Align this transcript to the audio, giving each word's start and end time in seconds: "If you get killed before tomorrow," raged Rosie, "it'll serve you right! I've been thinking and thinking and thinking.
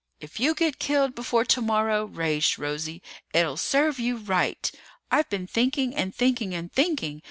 "If 0.19 0.39
you 0.39 0.55
get 0.55 0.79
killed 0.79 1.13
before 1.13 1.45
tomorrow," 1.45 2.05
raged 2.05 2.57
Rosie, 2.57 3.03
"it'll 3.35 3.55
serve 3.55 3.99
you 3.99 4.17
right! 4.17 4.71
I've 5.11 5.29
been 5.29 5.45
thinking 5.45 5.95
and 5.95 6.15
thinking 6.15 6.55
and 6.55 6.73
thinking. 6.73 7.19